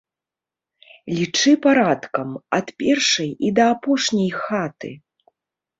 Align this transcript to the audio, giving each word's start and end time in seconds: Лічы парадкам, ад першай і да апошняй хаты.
Лічы 1.17 1.51
парадкам, 1.67 2.29
ад 2.59 2.67
першай 2.83 3.31
і 3.49 3.53
да 3.61 3.65
апошняй 3.79 4.31
хаты. 4.43 4.91